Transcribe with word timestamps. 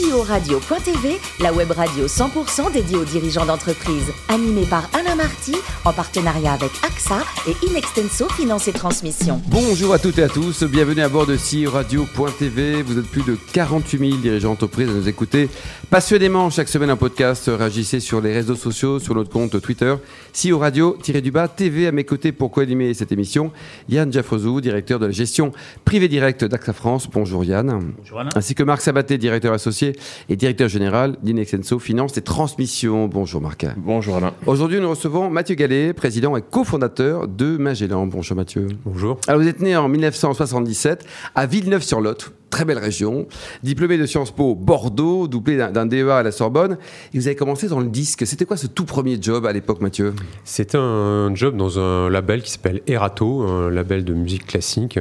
CEO-radio.tv, 0.00 1.18
la 1.40 1.52
web 1.52 1.70
radio 1.72 2.06
100% 2.06 2.72
dédiée 2.72 2.96
aux 2.96 3.04
dirigeants 3.04 3.44
d'entreprise. 3.44 4.10
Animée 4.28 4.64
par 4.64 4.88
Alain 4.98 5.14
Marty, 5.14 5.54
en 5.84 5.92
partenariat 5.92 6.52
avec 6.52 6.70
AXA 6.82 7.18
et 7.46 7.66
Inextenso 7.66 8.28
Finance 8.30 8.68
et 8.68 8.72
Transmission. 8.72 9.42
Bonjour 9.48 9.92
à 9.92 9.98
toutes 9.98 10.18
et 10.18 10.22
à 10.22 10.28
tous, 10.28 10.64
bienvenue 10.64 11.02
à 11.02 11.08
bord 11.08 11.26
de 11.26 11.36
CEO 11.36 11.70
Radio.tv. 11.70 12.82
Vous 12.82 12.98
êtes 12.98 13.06
plus 13.06 13.22
de 13.22 13.36
48 13.52 13.98
000 13.98 14.20
dirigeants 14.20 14.50
d'entreprise 14.50 14.88
à 14.88 14.92
nous 14.92 15.08
écouter 15.08 15.50
passionnément 15.90 16.48
chaque 16.50 16.68
semaine 16.68 16.90
un 16.90 16.96
podcast. 16.96 17.50
Réagissez 17.52 18.00
sur 18.00 18.22
les 18.22 18.32
réseaux 18.32 18.54
sociaux, 18.54 19.00
sur 19.00 19.14
notre 19.14 19.30
compte 19.30 19.60
Twitter, 19.60 19.94
CEO 20.32 20.58
Radio-du-bas 20.58 21.48
TV 21.48 21.86
à 21.88 21.92
mes 21.92 22.04
côtés 22.04 22.32
pour 22.32 22.50
co-animer 22.50 22.94
cette 22.94 23.12
émission. 23.12 23.52
Yann 23.90 24.10
Jaffrezou, 24.10 24.62
directeur 24.62 24.98
de 24.98 25.06
la 25.06 25.12
gestion 25.12 25.52
privée 25.84 26.08
directe 26.08 26.44
d'AXA 26.44 26.72
France. 26.72 27.08
Bonjour 27.12 27.44
Yann. 27.44 27.92
Bonjour 27.98 28.20
Alain. 28.20 28.30
Ainsi 28.34 28.54
que 28.54 28.62
Marc 28.62 28.80
Sabaté, 28.80 29.18
directeur 29.18 29.52
associé 29.52 29.89
et 30.28 30.36
directeur 30.36 30.68
général 30.68 31.16
d'Inexenso 31.22 31.78
Finance 31.78 32.16
et 32.16 32.22
Transmission. 32.22 33.06
Bonjour 33.06 33.40
Marc. 33.40 33.66
Bonjour 33.76 34.16
Alain. 34.16 34.32
Aujourd'hui, 34.46 34.80
nous 34.80 34.90
recevons 34.90 35.30
Mathieu 35.30 35.54
Gallet, 35.54 35.92
président 35.92 36.36
et 36.36 36.42
cofondateur 36.42 37.28
de 37.28 37.56
Magellan. 37.56 38.06
Bonjour 38.06 38.36
Mathieu. 38.36 38.68
Bonjour. 38.84 39.18
Alors 39.28 39.40
vous 39.40 39.48
êtes 39.48 39.60
né 39.60 39.76
en 39.76 39.88
1977 39.88 41.04
à 41.34 41.46
Villeneuve-sur-Lot. 41.46 42.32
Très 42.50 42.64
belle 42.64 42.78
région, 42.78 43.26
diplômé 43.62 43.96
de 43.96 44.06
Sciences 44.06 44.32
Po 44.32 44.56
Bordeaux, 44.56 45.28
doublé 45.28 45.56
d'un 45.56 45.86
DEA 45.86 46.10
à 46.10 46.22
la 46.24 46.32
Sorbonne, 46.32 46.78
et 47.14 47.18
vous 47.18 47.28
avez 47.28 47.36
commencé 47.36 47.68
dans 47.68 47.78
le 47.78 47.86
disque. 47.86 48.26
C'était 48.26 48.44
quoi 48.44 48.56
ce 48.56 48.66
tout 48.66 48.84
premier 48.84 49.18
job 49.20 49.46
à 49.46 49.52
l'époque, 49.52 49.80
Mathieu? 49.80 50.14
C'était 50.44 50.76
un 50.76 51.32
job 51.34 51.56
dans 51.56 51.78
un 51.78 52.10
label 52.10 52.42
qui 52.42 52.50
s'appelle 52.50 52.82
Erato, 52.88 53.42
un 53.42 53.70
label 53.70 54.04
de 54.04 54.14
musique 54.14 54.46
classique, 54.46 54.98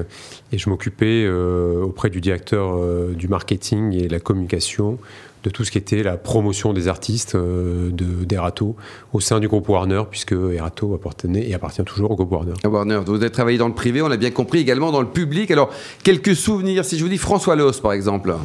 et 0.52 0.58
je 0.59 0.70
m'occupais 0.70 1.23
euh, 1.25 1.81
auprès 1.81 2.12
du 2.12 2.22
directeur 2.22 2.75
euh, 2.77 3.13
du 3.13 3.27
marketing 3.27 3.94
et 3.94 4.08
de 4.08 4.11
la 4.11 4.20
communication 4.20 5.00
de 5.44 5.50
tout 5.50 5.64
ce 5.64 5.72
qui 5.72 5.78
était 5.78 6.04
la 6.04 6.18
promotion 6.18 6.74
des 6.74 6.88
artistes 6.88 7.36
euh, 7.36 7.92
de 7.92 8.26
d'Erato 8.26 8.76
au 9.14 9.20
sein 9.20 9.40
du 9.40 9.48
groupe 9.48 9.70
Warner, 9.70 10.04
puisque 10.09 10.34
Erato 10.34 10.94
appartenait 10.94 11.48
et 11.50 11.54
appartient 11.54 11.84
toujours 11.84 12.12
au 12.12 12.16
groupe 12.16 12.31
Warner. 12.31 12.54
Warner, 12.64 13.02
vous 13.06 13.16
avez 13.16 13.30
travaillé 13.30 13.58
dans 13.58 13.68
le 13.68 13.73
privé, 13.73 14.02
on 14.02 14.08
l'a 14.08 14.18
bien 14.18 14.31
compris, 14.31 14.59
également 14.59 14.92
dans 14.92 15.02
le 15.02 15.08
public. 15.08 15.52
Alors, 15.52 15.70
quelques 16.04 16.36
souvenirs, 16.36 16.86
si 16.86 16.98
je 16.98 17.04
vous 17.04 17.09
dis 17.09 17.18
François 17.18 17.56
Loss, 17.56 17.80
par 17.80 17.94
exemple 17.94 18.36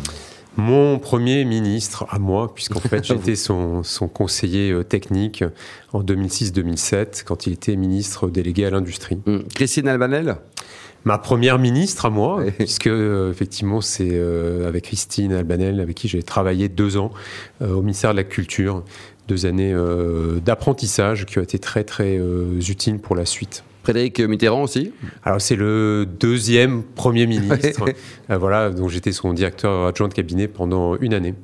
mon 0.56 1.00
premier 1.00 1.44
ministre 1.44 2.06
à 2.10 2.18
moi, 2.18 2.54
puisqu'en 2.54 2.80
fait 2.88 3.04
j'étais 3.04 3.34
son, 3.34 3.82
son, 3.82 4.08
conseiller 4.08 4.70
euh, 4.70 4.84
technique 4.84 5.42
en 5.92 6.02
2006-2007, 6.02 7.24
quand 7.24 7.46
il 7.46 7.54
était 7.54 7.76
ministre 7.76 8.28
délégué 8.28 8.64
à 8.66 8.70
l'industrie. 8.70 9.18
Hum. 9.26 9.44
Christine 9.54 9.88
Albanel? 9.88 10.36
Ma 11.04 11.18
première 11.18 11.58
ministre 11.58 12.06
à 12.06 12.10
moi, 12.10 12.42
puisque 12.58 12.86
euh, 12.86 13.30
effectivement 13.30 13.82
c'est 13.82 14.08
euh, 14.12 14.66
avec 14.66 14.84
Christine 14.84 15.32
Albanel, 15.32 15.80
avec 15.80 15.96
qui 15.96 16.08
j'ai 16.08 16.22
travaillé 16.22 16.68
deux 16.68 16.96
ans 16.96 17.12
euh, 17.60 17.74
au 17.74 17.82
ministère 17.82 18.12
de 18.12 18.16
la 18.16 18.24
Culture, 18.24 18.82
deux 19.28 19.46
années 19.46 19.74
d'apprentissage 20.44 21.24
qui 21.24 21.38
ont 21.38 21.42
été 21.42 21.58
très 21.58 21.82
très 21.84 22.20
utiles 22.68 22.98
pour 22.98 23.16
la 23.16 23.24
suite. 23.24 23.64
Frédéric 23.82 24.20
Mitterrand 24.20 24.62
aussi? 24.62 24.92
Alors 25.22 25.40
c'est 25.40 25.56
le 25.56 26.06
deuxième 26.06 26.82
Premier 26.82 27.26
ministre, 27.26 27.86
voilà, 28.28 28.68
dont 28.68 28.88
j'étais 28.88 29.12
son 29.12 29.32
directeur 29.32 29.86
adjoint 29.86 30.08
de 30.08 30.14
cabinet 30.14 30.46
pendant 30.46 30.96
une 30.96 31.14
année. 31.14 31.34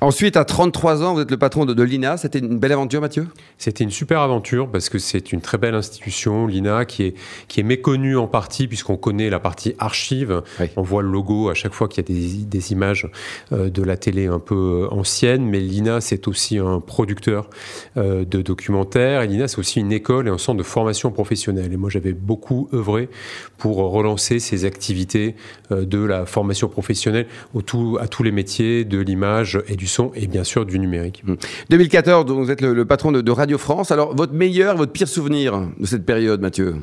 Ensuite, 0.00 0.36
à 0.36 0.44
33 0.44 1.02
ans, 1.02 1.14
vous 1.14 1.20
êtes 1.20 1.30
le 1.30 1.36
patron 1.36 1.64
de, 1.64 1.74
de 1.74 1.82
l'INA. 1.82 2.16
C'était 2.16 2.38
une 2.38 2.58
belle 2.58 2.72
aventure, 2.72 3.00
Mathieu? 3.00 3.26
C'était 3.58 3.84
une 3.84 3.90
super 3.90 4.20
aventure 4.20 4.70
parce 4.70 4.88
que 4.88 4.98
c'est 4.98 5.32
une 5.32 5.40
très 5.40 5.58
belle 5.58 5.74
institution, 5.74 6.46
l'INA, 6.46 6.84
qui 6.84 7.04
est, 7.04 7.14
qui 7.48 7.60
est 7.60 7.64
méconnue 7.64 8.16
en 8.16 8.26
partie 8.26 8.68
puisqu'on 8.68 8.96
connaît 8.96 9.30
la 9.30 9.40
partie 9.40 9.74
archive. 9.78 10.42
Oui. 10.60 10.66
On 10.76 10.82
voit 10.82 11.02
le 11.02 11.10
logo 11.10 11.48
à 11.48 11.54
chaque 11.54 11.72
fois 11.72 11.88
qu'il 11.88 12.02
y 12.02 12.12
a 12.12 12.14
des, 12.14 12.44
des 12.44 12.72
images 12.72 13.08
euh, 13.52 13.70
de 13.70 13.82
la 13.82 13.96
télé 13.96 14.26
un 14.26 14.38
peu 14.38 14.84
euh, 14.84 14.94
anciennes. 14.94 15.44
Mais 15.44 15.60
l'INA, 15.60 16.00
c'est 16.00 16.28
aussi 16.28 16.58
un 16.58 16.80
producteur 16.80 17.50
euh, 17.96 18.24
de 18.24 18.42
documentaires. 18.42 19.22
Et 19.22 19.26
l'INA, 19.26 19.48
c'est 19.48 19.58
aussi 19.58 19.80
une 19.80 19.92
école 19.92 20.28
et 20.28 20.30
un 20.30 20.38
centre 20.38 20.58
de 20.58 20.62
formation 20.62 21.10
professionnelle. 21.10 21.72
Et 21.72 21.76
moi, 21.76 21.90
j'avais 21.90 22.12
beaucoup 22.12 22.68
œuvré 22.72 23.08
pour 23.56 23.76
relancer 23.76 24.38
ces 24.38 24.64
activités 24.64 25.34
euh, 25.72 25.84
de 25.84 25.98
la 25.98 26.26
formation 26.26 26.68
professionnelle 26.68 27.26
au 27.54 27.62
tout, 27.62 27.98
à 28.00 28.08
tous 28.08 28.22
les 28.22 28.30
métiers 28.30 28.84
de 28.84 28.98
l'image 28.98 29.57
et 29.68 29.76
du 29.76 29.86
son 29.86 30.12
et 30.14 30.26
bien 30.26 30.44
sûr 30.44 30.66
du 30.66 30.78
numérique. 30.78 31.24
2014, 31.70 32.26
donc 32.26 32.44
vous 32.44 32.50
êtes 32.50 32.60
le, 32.60 32.74
le 32.74 32.84
patron 32.84 33.12
de, 33.12 33.20
de, 33.20 33.30
Radio 33.30 33.58
France. 33.58 33.90
Alors, 33.90 34.14
votre 34.14 34.32
meilleur, 34.32 34.76
votre 34.76 34.92
pire 34.92 35.08
souvenir 35.08 35.68
de 35.78 35.86
cette 35.86 36.04
période, 36.04 36.40
Mathieu? 36.40 36.76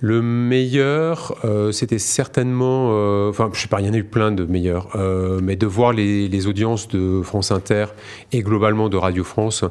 Le 0.00 0.22
meilleur, 0.22 1.36
euh, 1.44 1.72
c'était 1.72 1.98
certainement, 1.98 2.88
euh, 2.92 3.28
enfin, 3.28 3.50
je 3.52 3.60
sais 3.60 3.68
pas, 3.68 3.80
il 3.80 3.86
y 3.86 3.90
en 3.90 3.92
a 3.92 3.98
eu 3.98 4.04
plein 4.04 4.32
de 4.32 4.44
meilleurs, 4.44 4.88
euh, 4.94 5.40
mais 5.42 5.56
de 5.56 5.66
voir 5.66 5.92
les, 5.92 6.26
les, 6.26 6.46
audiences 6.46 6.88
de 6.88 7.20
France 7.22 7.50
Inter 7.52 7.86
et 8.32 8.42
globalement 8.42 8.88
de 8.88 8.96
Radio 8.96 9.24
France 9.24 9.62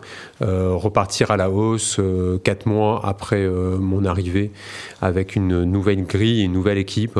euh, 0.42 0.74
repartir 0.74 1.32
à 1.32 1.38
la 1.38 1.50
hausse 1.50 1.98
euh, 2.00 2.38
quatre 2.38 2.66
mois 2.66 3.02
après 3.04 3.44
euh, 3.44 3.78
mon 3.78 4.06
arrivée 4.06 4.52
avec 5.02 5.36
une 5.36 5.66
nouvelle 5.66 6.06
grille, 6.06 6.44
une 6.44 6.54
nouvelle 6.54 6.78
équipe 6.78 7.20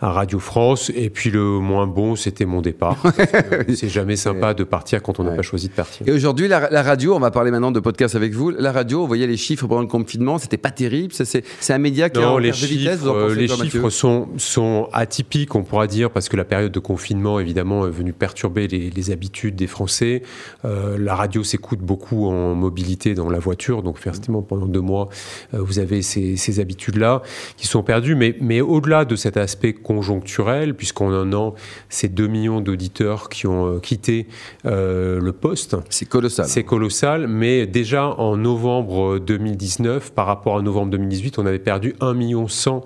à 0.00 0.10
Radio 0.10 0.38
France. 0.38 0.90
Et 0.94 1.08
puis 1.08 1.30
le 1.30 1.58
moins 1.58 1.86
bon, 1.86 2.16
c'était 2.16 2.44
mon 2.44 2.60
départ. 2.60 3.02
C'est 3.74 3.88
jamais 3.88 4.16
sympa 4.16 4.52
de 4.52 4.64
partir 4.64 5.02
quand 5.02 5.20
on 5.20 5.24
n'a 5.24 5.30
ouais. 5.30 5.36
pas 5.36 5.42
choisi 5.42 5.68
de 5.68 5.72
partir. 5.72 6.06
Et 6.06 6.12
aujourd'hui, 6.12 6.48
la, 6.48 6.68
la, 6.68 6.82
radio, 6.82 7.14
on 7.14 7.18
va 7.18 7.30
parler 7.30 7.50
maintenant 7.50 7.72
de 7.72 7.80
podcast 7.80 8.14
avec 8.14 8.34
vous. 8.34 8.50
La 8.50 8.72
radio, 8.72 9.04
on 9.04 9.06
voyait 9.06 9.26
les 9.26 9.38
chiffres 9.38 9.66
pendant 9.66 9.80
le 9.80 9.86
confinement, 9.86 10.38
c'était 10.38 10.58
pas 10.58 10.70
terrible. 10.70 11.14
C'est 11.14 11.72
un 11.72 11.78
média 11.78 12.10
qui 12.10 12.20
non, 12.20 12.36
a 12.36 12.39
les 12.40 12.52
chiffres, 12.52 12.72
vitesse, 12.72 13.00
euh, 13.04 13.34
les 13.34 13.48
chiffres 13.48 13.90
sont, 13.90 14.28
sont, 14.36 14.88
atypiques, 14.92 15.54
on 15.54 15.62
pourra 15.62 15.86
dire, 15.86 16.10
parce 16.10 16.28
que 16.28 16.36
la 16.36 16.44
période 16.44 16.72
de 16.72 16.78
confinement, 16.78 17.40
évidemment, 17.40 17.86
est 17.86 17.90
venue 17.90 18.12
perturber 18.12 18.68
les, 18.68 18.90
les 18.90 19.10
habitudes 19.10 19.56
des 19.56 19.66
Français. 19.66 20.22
Euh, 20.64 20.98
la 20.98 21.14
radio 21.14 21.42
s'écoute 21.44 21.80
beaucoup 21.80 22.26
en 22.26 22.54
mobilité 22.54 23.14
dans 23.14 23.30
la 23.30 23.38
voiture, 23.38 23.82
donc 23.82 23.98
forcément, 23.98 24.42
pendant 24.42 24.66
deux 24.66 24.80
mois, 24.80 25.08
euh, 25.54 25.58
vous 25.60 25.78
avez 25.78 26.02
ces, 26.02 26.36
ces 26.36 26.60
habitudes-là 26.60 27.22
qui 27.56 27.66
sont 27.66 27.82
perdues. 27.82 28.14
Mais, 28.14 28.36
mais 28.40 28.60
au-delà 28.60 29.04
de 29.04 29.16
cet 29.16 29.36
aspect 29.36 29.72
conjoncturel, 29.72 30.74
puisqu'en 30.74 31.10
un 31.12 31.32
an, 31.32 31.54
c'est 31.88 32.12
2 32.12 32.26
millions 32.26 32.60
d'auditeurs 32.60 33.28
qui 33.28 33.46
ont 33.46 33.66
euh, 33.66 33.78
quitté 33.78 34.26
le 34.64 35.30
poste. 35.32 35.76
C'est 35.88 36.08
colossal. 36.08 36.46
C'est 36.46 36.64
colossal, 36.64 37.26
mais 37.26 37.66
déjà 37.66 38.06
en 38.06 38.36
novembre 38.36 39.18
2019, 39.18 40.12
par 40.12 40.26
rapport 40.26 40.58
à 40.58 40.62
novembre 40.62 40.90
2018, 40.90 41.38
on 41.38 41.46
avait 41.46 41.58
perdu 41.58 41.94
1 42.00 42.14
million 42.14 42.29
100 42.34 42.84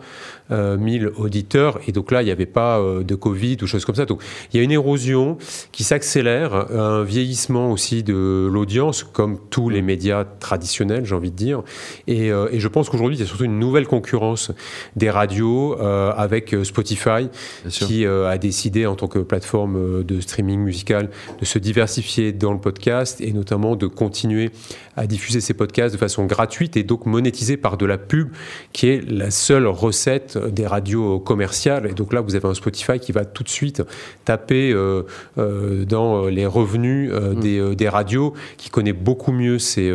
euh, 0.51 0.77
000 0.79 1.13
auditeurs. 1.17 1.81
Et 1.87 1.93
donc 1.93 2.11
là, 2.11 2.23
il 2.23 2.27
n'y 2.27 2.31
avait 2.31 2.47
pas 2.47 2.79
euh, 2.79 3.03
de 3.03 3.15
Covid 3.15 3.57
ou 3.63 3.67
choses 3.67 3.85
comme 3.85 3.95
ça. 3.95 4.05
Donc 4.05 4.23
il 4.53 4.59
y 4.59 4.61
a 4.61 4.63
une 4.63 4.73
érosion 4.73 5.39
qui 5.73 5.85
s'accélère, 5.85 6.71
un 6.73 7.03
vieillissement 7.03 7.73
aussi 7.73 8.03
de 8.03 8.49
l'audience, 8.53 9.05
comme 9.05 9.39
tous 9.51 9.71
les 9.71 9.83
médias 9.83 10.25
traditionnels, 10.25 11.07
j'ai 11.07 11.15
envie 11.15 11.31
de 11.31 11.37
dire. 11.37 11.63
Et, 12.07 12.31
euh, 12.31 12.49
et 12.51 12.61
je 12.61 12.69
pense 12.69 12.91
qu'aujourd'hui, 12.91 13.17
il 13.17 13.21
y 13.21 13.23
a 13.23 13.27
surtout 13.27 13.45
une 13.45 13.59
nouvelle 13.59 13.87
concurrence 13.87 14.53
des 14.97 15.11
radios 15.11 15.81
euh, 15.81 16.13
avec 16.17 16.55
Spotify, 16.63 17.29
qui 17.69 18.07
a 18.07 18.39
décidé, 18.39 18.87
en 18.87 18.97
tant 18.97 19.09
que 19.09 19.19
plateforme 19.19 20.05
de 20.05 20.21
streaming 20.21 20.61
musical, 20.61 21.11
de 21.41 21.45
se 21.45 21.59
diversifier 21.59 22.33
dans 22.33 22.53
le 22.53 22.61
podcast 22.61 23.21
et 23.21 23.33
notamment 23.33 23.77
de 23.77 23.87
continuer 23.87 24.51
à 24.97 25.07
diffuser 25.07 25.41
ces 25.41 25.55
podcasts 25.55 25.95
de 25.95 25.99
façon 25.99 26.27
gratuite 26.27 26.77
et 26.77 26.83
donc 26.83 27.07
monétisée 27.07 27.57
par 27.57 27.77
de 27.77 27.87
la 27.87 27.99
pub, 27.99 28.29
qui 28.73 28.89
est 28.89 29.11
la 29.11 29.31
seule 29.31 29.67
recette 29.67 30.34
des 30.37 30.67
radios 30.67 31.21
commerciales. 31.21 31.87
Et 31.91 31.95
donc 31.95 32.13
là, 32.13 32.21
vous 32.21 32.35
avez 32.35 32.47
un 32.47 32.55
Spotify 32.55 32.99
qui 32.99 33.13
va 33.13 33.25
tout 33.25 33.43
de 33.43 33.49
suite 33.49 33.83
taper 34.25 34.73
euh, 34.73 35.03
euh, 35.39 35.85
dans 35.85 36.27
les 36.27 36.47
revenus 36.47 37.11
euh, 37.13 37.35
mmh. 37.35 37.41
des, 37.41 37.77
des, 37.77 37.89
radios, 37.89 38.35
qui 38.57 38.71
connaît 38.71 38.93
beaucoup 38.93 39.33
mieux 39.33 39.59
ses, 39.59 39.93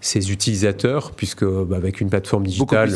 ses 0.00 0.32
utilisateurs, 0.32 1.12
puisque 1.12 1.44
bah, 1.44 1.76
avec 1.76 2.00
une 2.00 2.10
plateforme 2.10 2.46
digitale, 2.46 2.90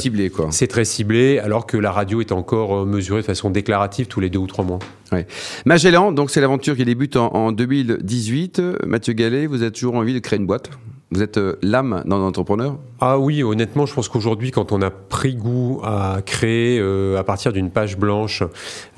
c'est 0.50 0.66
très 0.66 0.84
ciblé, 0.84 1.38
alors 1.38 1.66
que 1.66 1.76
la 1.76 1.92
radio 1.92 2.20
est 2.20 2.32
encore 2.32 2.86
mesurée 2.86 3.20
de 3.20 3.26
façon 3.26 3.50
déclarative 3.50 4.06
tous 4.06 4.20
les 4.20 4.30
deux 4.30 4.38
ou 4.38 4.46
trois 4.46 4.64
mois. 4.64 4.78
Ouais. 5.12 5.26
Magellan, 5.64 6.12
donc 6.12 6.30
c'est 6.30 6.40
l'aventure 6.40 6.76
qui 6.76 6.84
débute 6.84 7.16
en, 7.16 7.32
en 7.34 7.52
2018. 7.52 8.62
Mathieu 8.86 9.12
Gallet, 9.12 9.46
vous 9.46 9.62
avez 9.62 9.72
toujours 9.72 9.96
envie 9.96 10.14
de 10.14 10.20
créer 10.20 10.38
une 10.38 10.46
boîte? 10.46 10.70
Vous 11.10 11.22
êtes 11.22 11.38
euh, 11.38 11.58
l'âme 11.62 12.02
d'un 12.06 12.16
entrepreneur? 12.16 12.76
Ah 13.02 13.18
oui, 13.18 13.42
honnêtement, 13.42 13.86
je 13.86 13.94
pense 13.94 14.10
qu'aujourd'hui, 14.10 14.50
quand 14.50 14.72
on 14.72 14.82
a 14.82 14.90
pris 14.90 15.34
goût 15.34 15.80
à 15.82 16.18
créer 16.24 16.78
euh, 16.78 17.18
à 17.18 17.24
partir 17.24 17.50
d'une 17.50 17.70
page 17.70 17.96
blanche 17.96 18.42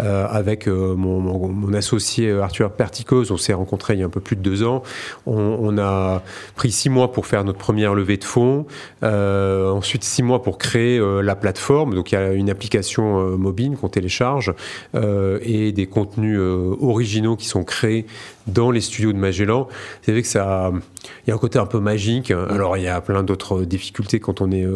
euh, 0.00 0.26
avec 0.28 0.66
euh, 0.66 0.96
mon, 0.96 1.72
associé 1.72 2.32
Arthur 2.32 2.72
Perticos, 2.72 3.30
on 3.30 3.36
s'est 3.36 3.52
rencontré 3.52 3.94
il 3.94 4.00
y 4.00 4.02
a 4.02 4.06
un 4.06 4.10
peu 4.10 4.20
plus 4.20 4.34
de 4.34 4.40
deux 4.40 4.64
ans. 4.64 4.82
On, 5.24 5.78
a 5.78 6.22
pris 6.56 6.72
six 6.72 6.90
mois 6.90 7.12
pour 7.12 7.26
faire 7.26 7.44
notre 7.44 7.58
première 7.58 7.94
levée 7.94 8.16
de 8.16 8.24
fonds, 8.24 8.66
ensuite 9.02 10.04
six 10.04 10.22
mois 10.22 10.42
pour 10.42 10.58
créer 10.58 11.00
la 11.22 11.34
plateforme. 11.34 11.94
Donc 11.94 12.12
il 12.12 12.16
y 12.16 12.18
a 12.18 12.32
une 12.32 12.50
application 12.50 13.38
mobile 13.38 13.76
qu'on 13.80 13.88
télécharge 13.88 14.52
et 14.94 15.72
des 15.72 15.86
contenus 15.86 16.38
originaux 16.38 17.36
qui 17.36 17.46
sont 17.46 17.64
créés 17.64 18.06
dans 18.46 18.70
les 18.70 18.82
studios 18.82 19.14
de 19.14 19.18
Magellan. 19.18 19.66
Vous 19.70 20.04
savez 20.04 20.20
que 20.20 20.28
ça, 20.28 20.72
il 21.26 21.30
y 21.30 21.32
a 21.32 21.34
un 21.34 21.38
côté 21.38 21.58
un 21.58 21.66
peu 21.66 21.80
magique 21.80 22.01
alors 22.50 22.76
il 22.76 22.84
y 22.84 22.88
a 22.88 23.00
plein 23.00 23.22
d'autres 23.22 23.64
difficultés 23.64 24.20
quand 24.20 24.40
on 24.40 24.50
est, 24.50 24.66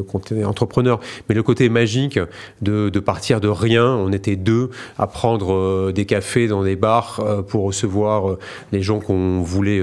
entrepreneur, 0.45 1.01
mais 1.29 1.35
le 1.35 1.43
côté 1.43 1.69
magique 1.69 2.19
de, 2.63 2.91
partir 3.01 3.41
de 3.41 3.49
rien, 3.49 3.87
on 3.87 4.13
était 4.13 4.37
deux 4.37 4.71
à 4.99 5.07
prendre 5.07 5.93
des 5.93 6.05
cafés 6.05 6.49
dans 6.49 6.63
des 6.63 6.77
bars 6.77 7.23
pour 7.49 7.65
recevoir 7.65 8.37
les 8.73 8.83
gens 8.83 9.01
qu'on 9.01 9.43
voulait 9.43 9.83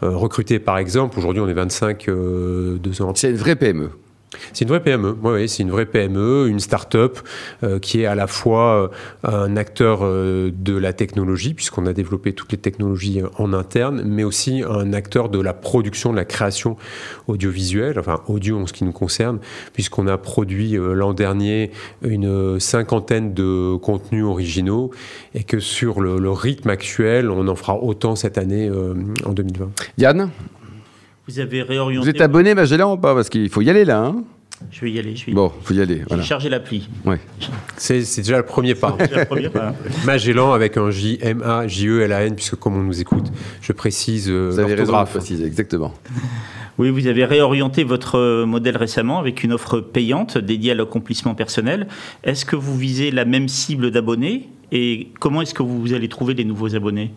recruter 0.00 0.58
par 0.58 0.78
exemple. 0.78 1.18
Aujourd'hui 1.18 1.42
on 1.42 1.48
est 1.48 1.54
25 1.54 2.06
deux 2.06 3.02
ans. 3.02 3.12
C'est 3.14 3.30
une 3.30 3.36
vraie 3.36 3.56
PME. 3.56 3.90
C'est 4.52 4.62
une 4.62 4.68
vraie 4.68 4.82
PME, 4.82 5.16
oui, 5.22 5.48
c'est 5.48 5.62
une 5.62 5.70
vraie 5.70 5.86
PME, 5.86 6.48
une 6.48 6.60
start-up 6.60 7.18
euh, 7.62 7.78
qui 7.78 8.02
est 8.02 8.06
à 8.06 8.14
la 8.14 8.26
fois 8.26 8.90
euh, 9.24 9.28
un 9.28 9.56
acteur 9.56 10.00
euh, 10.02 10.50
de 10.54 10.76
la 10.76 10.92
technologie, 10.92 11.54
puisqu'on 11.54 11.86
a 11.86 11.92
développé 11.92 12.32
toutes 12.32 12.52
les 12.52 12.58
technologies 12.58 13.22
en 13.38 13.52
interne, 13.52 14.02
mais 14.04 14.24
aussi 14.24 14.62
un 14.68 14.92
acteur 14.92 15.28
de 15.28 15.40
la 15.40 15.52
production, 15.52 16.12
de 16.12 16.16
la 16.16 16.24
création 16.24 16.76
audiovisuelle, 17.28 17.98
enfin 17.98 18.20
audio 18.26 18.58
en 18.58 18.66
ce 18.66 18.72
qui 18.72 18.84
nous 18.84 18.92
concerne, 18.92 19.38
puisqu'on 19.72 20.06
a 20.06 20.16
produit 20.18 20.76
l'an 20.78 21.12
dernier 21.12 21.70
une 22.02 22.58
cinquantaine 22.58 23.34
de 23.34 23.76
contenus 23.76 24.24
originaux 24.24 24.90
et 25.34 25.44
que 25.44 25.60
sur 25.60 26.00
le 26.00 26.30
rythme 26.30 26.70
actuel, 26.70 27.30
on 27.30 27.48
en 27.48 27.56
fera 27.56 27.76
autant 27.82 28.16
cette 28.16 28.38
année 28.38 28.70
en 29.24 29.32
2020. 29.32 29.70
Yann? 29.98 30.30
Vous 31.32 31.40
avez 31.40 31.62
réorienté. 31.62 32.04
Vous 32.04 32.10
êtes 32.10 32.20
abonné 32.20 32.54
Magellan 32.54 32.94
ou 32.94 32.96
pas 32.96 33.14
Parce 33.14 33.28
qu'il 33.28 33.48
faut 33.48 33.62
y 33.62 33.70
aller 33.70 33.84
là. 33.84 34.04
Hein 34.04 34.24
je 34.70 34.80
vais 34.82 34.92
y 34.92 34.98
aller. 34.98 35.16
Je 35.16 35.26
vais... 35.26 35.32
Bon, 35.32 35.50
faut 35.62 35.74
y 35.74 35.80
aller. 35.80 36.02
J'ai 36.10 36.22
chargé 36.22 36.48
l'appli. 36.48 36.88
Ouais. 37.04 37.18
C'est 37.76 38.02
déjà 38.18 38.36
le 38.36 38.44
premier 38.44 38.74
pas. 38.74 38.96
Magellan 40.06 40.52
avec 40.52 40.76
un 40.76 40.90
J, 40.90 41.18
M, 41.20 41.42
A, 41.42 41.66
J, 41.66 41.88
E, 41.88 42.02
L, 42.02 42.12
A, 42.12 42.24
N, 42.24 42.36
puisque 42.36 42.56
comme 42.56 42.76
on 42.76 42.82
nous 42.82 43.00
écoute, 43.00 43.26
je 43.60 43.72
précise. 43.72 44.28
Euh, 44.30 44.50
vous 44.50 44.58
avez 44.58 44.74
raison 44.74 45.00
de 45.00 45.06
préciser, 45.08 45.44
exactement. 45.44 45.94
Oui, 46.78 46.88
vous 46.88 47.06
avez 47.06 47.26
réorienté 47.26 47.84
votre 47.84 48.16
euh, 48.16 48.46
modèle 48.46 48.78
récemment 48.78 49.18
avec 49.18 49.44
une 49.44 49.52
offre 49.52 49.78
payante 49.80 50.38
dédiée 50.38 50.72
à 50.72 50.74
l'accomplissement 50.74 51.34
personnel. 51.34 51.86
Est-ce 52.24 52.46
que 52.46 52.56
vous 52.56 52.78
visez 52.78 53.10
la 53.10 53.26
même 53.26 53.46
cible 53.46 53.90
d'abonnés 53.90 54.48
et 54.74 55.08
comment 55.20 55.42
est-ce 55.42 55.52
que 55.52 55.62
vous 55.62 55.92
allez 55.92 56.08
trouver 56.08 56.32
les 56.32 56.46
nouveaux 56.46 56.74
abonnés? 56.74 57.10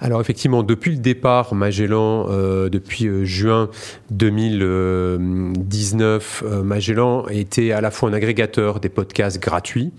Alors 0.00 0.22
effectivement, 0.22 0.62
depuis 0.62 0.92
le 0.92 0.96
départ, 0.96 1.54
Magellan, 1.54 2.24
euh, 2.30 2.70
depuis 2.70 3.06
euh, 3.06 3.26
juin 3.26 3.68
2019, 4.10 6.44
euh, 6.46 6.62
Magellan 6.62 7.26
était 7.28 7.72
à 7.72 7.82
la 7.82 7.90
fois 7.90 8.08
un 8.08 8.14
agrégateur 8.14 8.80
des 8.80 8.88
podcasts 8.88 9.38
gratuits, 9.38 9.92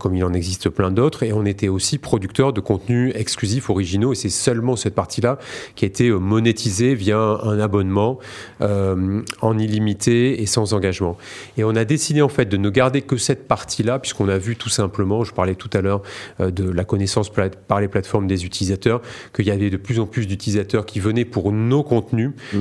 comme 0.00 0.16
il 0.16 0.24
en 0.24 0.32
existe 0.32 0.70
plein 0.70 0.90
d'autres, 0.90 1.22
et 1.22 1.32
on 1.32 1.44
était 1.44 1.68
aussi 1.68 1.98
producteur 1.98 2.52
de 2.52 2.60
contenus 2.60 3.12
exclusifs, 3.14 3.70
originaux, 3.70 4.12
et 4.12 4.16
c'est 4.16 4.28
seulement 4.28 4.74
cette 4.76 4.94
partie-là 4.94 5.38
qui 5.76 5.84
a 5.84 5.88
été 5.88 6.10
monétisée 6.10 6.94
via 6.94 7.18
un 7.18 7.60
abonnement 7.60 8.18
en 8.60 9.58
illimité 9.58 10.40
et 10.40 10.46
sans 10.46 10.72
engagement. 10.72 11.18
Et 11.58 11.64
on 11.64 11.76
a 11.76 11.84
décidé 11.84 12.22
en 12.22 12.30
fait 12.30 12.46
de 12.46 12.56
ne 12.56 12.70
garder 12.70 13.02
que 13.02 13.18
cette 13.18 13.46
partie-là, 13.46 13.98
puisqu'on 13.98 14.30
a 14.30 14.38
vu 14.38 14.56
tout 14.56 14.70
simplement, 14.70 15.22
je 15.22 15.34
parlais 15.34 15.54
tout 15.54 15.68
à 15.74 15.82
l'heure 15.82 16.00
de 16.38 16.70
la 16.70 16.84
connaissance 16.84 17.30
par 17.30 17.80
les 17.80 17.88
plateformes 17.88 18.26
des 18.26 18.44
utilisateurs, 18.44 19.02
qu'il 19.34 19.46
y 19.46 19.50
avait 19.50 19.70
de 19.70 19.76
plus 19.76 20.00
en 20.00 20.06
plus 20.06 20.26
d'utilisateurs 20.26 20.86
qui 20.86 21.00
venaient 21.00 21.24
pour 21.24 21.52
nos 21.52 21.82
contenus. 21.82 22.32
Mmh 22.52 22.60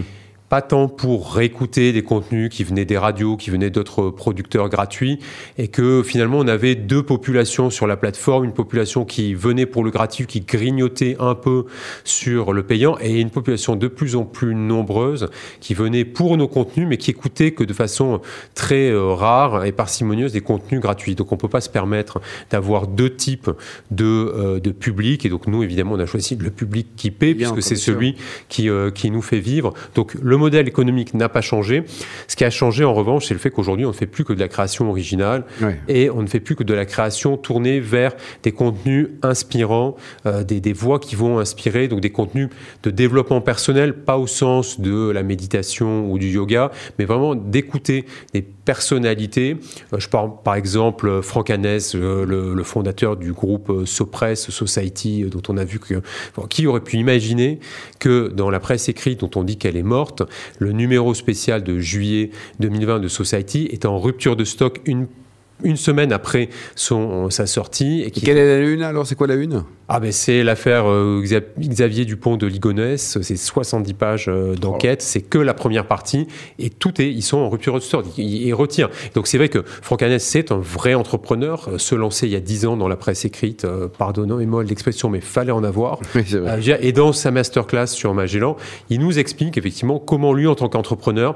pas 0.54 0.62
tant 0.62 0.88
pour 0.88 1.34
réécouter 1.34 1.94
des 1.94 2.04
contenus 2.04 2.48
qui 2.52 2.64
venaient 2.64 2.86
des 2.86 3.00
radios, 3.00 3.38
qui 3.38 3.50
venaient 3.50 3.72
d'autres 3.72 4.12
producteurs 4.12 4.70
gratuits, 4.70 5.18
et 5.58 5.68
que 5.68 6.04
finalement 6.04 6.38
on 6.38 6.48
avait 6.48 6.76
deux 6.76 7.02
populations 7.02 7.72
sur 7.72 7.88
la 7.88 7.98
plateforme, 7.98 8.44
une 8.44 8.54
population 8.54 9.04
qui 9.04 9.34
venait 9.34 9.66
pour 9.66 9.84
le 9.84 9.90
gratuit, 9.90 10.28
qui 10.28 10.42
grignotait 10.42 11.16
un 11.20 11.34
peu 11.34 11.66
sur 12.04 12.54
le 12.54 12.62
payant, 12.62 13.00
et 13.02 13.20
une 13.20 13.32
population 13.32 13.76
de 13.76 13.88
plus 13.88 14.16
en 14.16 14.26
plus 14.26 14.54
nombreuse 14.54 15.28
qui 15.60 15.74
venait 15.74 16.06
pour 16.06 16.38
nos 16.38 16.48
contenus, 16.48 16.86
mais 16.88 16.98
qui 16.98 17.10
écoutait 17.10 17.50
que 17.54 17.64
de 17.64 17.74
façon 17.74 18.22
très 18.54 18.92
euh, 18.92 19.08
rare 19.08 19.66
et 19.66 19.72
parcimonieuse 19.72 20.34
des 20.34 20.42
contenus 20.42 20.82
gratuits. 20.82 21.16
Donc 21.16 21.32
on 21.32 21.36
ne 21.36 21.42
peut 21.42 21.48
pas 21.48 21.62
se 21.62 21.70
permettre 21.70 22.22
d'avoir 22.52 22.86
deux 22.86 23.16
types 23.16 23.50
de, 23.90 24.06
euh, 24.06 24.60
de 24.60 24.70
public, 24.70 25.26
et 25.26 25.30
donc 25.30 25.48
nous 25.48 25.64
évidemment 25.64 25.94
on 25.94 26.00
a 26.00 26.06
choisi 26.06 26.36
le 26.36 26.52
public 26.52 26.90
qui 26.96 27.10
paie, 27.10 27.34
puisque 27.34 27.64
c'est 27.64 27.76
celui 27.76 28.18
qui, 28.50 28.70
euh, 28.70 28.92
qui 28.92 29.10
nous 29.10 29.24
fait 29.24 29.40
vivre. 29.40 29.74
Donc 29.96 30.14
le 30.22 30.43
modèle 30.44 30.68
économique 30.68 31.14
n'a 31.14 31.30
pas 31.30 31.42
changé. 31.42 31.84
Ce 32.28 32.36
qui 32.36 32.44
a 32.44 32.50
changé, 32.50 32.84
en 32.84 32.94
revanche, 32.94 33.28
c'est 33.28 33.34
le 33.34 33.40
fait 33.40 33.50
qu'aujourd'hui, 33.50 33.86
on 33.86 33.90
ne 33.90 33.94
fait 33.94 34.08
plus 34.08 34.26
que 34.26 34.34
de 34.34 34.40
la 34.40 34.50
création 34.50 34.90
originale 34.90 35.46
et 35.88 36.10
on 36.10 36.22
ne 36.22 36.28
fait 36.28 36.42
plus 36.42 36.56
que 36.56 36.64
de 36.64 36.74
la 36.74 36.86
création 36.86 37.38
tournée 37.38 37.80
vers 37.80 38.14
des 38.44 38.52
contenus 38.52 39.08
inspirants, 39.22 39.96
euh, 40.26 40.44
des, 40.44 40.60
des, 40.60 40.74
voix 40.74 41.00
qui 41.00 41.16
vont 41.16 41.40
inspirer, 41.40 41.88
donc 41.88 42.02
des 42.02 42.12
contenus 42.12 42.50
de 42.84 42.90
développement 42.90 43.42
personnel, 43.42 43.94
pas 43.94 44.18
au 44.18 44.28
sens 44.28 44.80
de 44.80 45.10
la 45.10 45.24
méditation 45.24 46.12
ou 46.12 46.20
du 46.20 46.30
yoga, 46.30 46.72
mais 47.00 47.06
vraiment 47.06 47.36
d'écouter 47.36 48.06
des 48.34 48.42
personnalités. 48.42 49.58
Euh, 49.94 50.00
je 50.00 50.10
parle 50.10 50.32
par 50.44 50.56
exemple 50.56 51.22
Franck 51.22 51.50
Hanès, 51.50 51.96
le, 51.96 52.26
le, 52.26 52.64
fondateur 52.64 53.18
du 53.18 53.34
groupe 53.34 53.70
euh, 53.70 53.86
Sopress 53.86 54.50
Society, 54.50 55.26
dont 55.26 55.42
on 55.48 55.58
a 55.58 55.64
vu 55.64 55.80
que 55.80 56.02
qui 56.50 56.68
aurait 56.68 56.82
pu 56.82 56.98
imaginer 56.98 57.60
que 58.00 58.30
dans 58.30 58.50
la 58.50 58.60
presse 58.60 58.90
écrite, 58.90 59.20
dont 59.20 59.32
on 59.36 59.44
dit 59.44 59.58
qu'elle 59.58 59.78
est 59.78 59.84
morte, 59.84 60.24
le 60.60 60.72
numéro 60.72 61.14
spécial 61.14 61.64
de 61.64 61.80
juillet 61.80 62.32
2020 62.60 63.00
de 63.00 63.08
Society 63.08 63.70
est 63.72 63.86
en 63.86 64.00
rupture 64.00 64.36
de 64.36 64.44
stock 64.44 64.82
une 64.86 65.78
semaine 65.78 66.12
après 66.12 66.50
son, 66.76 67.30
sa 67.30 67.46
sortie. 67.46 68.12
Quelle 68.24 68.38
est 68.38 68.60
la 68.60 68.68
une 68.68 68.84
alors? 68.84 69.08
C'est 69.08 69.16
quoi 69.16 69.28
la 69.28 69.36
une 69.36 69.64
ah 69.96 70.00
ben 70.00 70.12
c'est 70.12 70.42
l'affaire 70.42 70.90
euh, 70.90 71.24
Xavier 71.60 72.04
Dupont 72.04 72.36
de 72.36 72.48
Ligonnès, 72.48 73.20
c'est 73.22 73.38
70 73.38 73.94
pages 73.94 74.26
euh, 74.28 74.56
d'enquête, 74.56 75.04
c'est 75.04 75.22
que 75.22 75.38
la 75.38 75.54
première 75.54 75.86
partie. 75.86 76.28
Et 76.58 76.72
tout 76.72 77.00
est, 77.00 77.12
ils 77.12 77.22
sont 77.22 77.38
en 77.38 77.48
rupture 77.48 77.76
de 77.76 77.80
stock, 77.80 78.04
ils, 78.18 78.52
retirent. 78.56 78.90
Donc 79.14 79.28
c'est 79.28 79.38
vrai 79.38 79.50
que 79.50 79.62
Franck 79.64 80.02
Hanès 80.02 80.24
c'est 80.24 80.52
un 80.52 80.58
vrai 80.58 80.96
entrepreneur, 80.96 81.70
euh, 81.70 81.78
se 81.78 81.94
lancer 81.94 82.26
il 82.26 82.34
y 82.34 82.36
a 82.36 82.40
10 82.40 82.66
ans 82.66 82.76
dans 82.76 82.88
la 82.88 82.96
presse 82.96 83.24
écrite, 83.24 83.68
pardonnant 84.00 84.40
et 84.40 84.48
moi 84.48 84.64
l'expression, 84.64 85.12
mais 85.12 85.22
fallait 85.22 85.52
en 85.52 85.64
avoir. 85.64 86.00
et 86.82 86.92
dans 86.92 87.14
sa 87.14 87.30
masterclass 87.30 87.86
sur 87.86 88.16
Magellan, 88.16 88.58
il 88.90 89.00
nous 89.00 89.20
explique 89.20 89.60
effectivement 89.60 90.00
comment 90.00 90.34
lui 90.34 90.48
en 90.48 90.56
tant 90.56 90.70
qu'entrepreneur, 90.70 91.36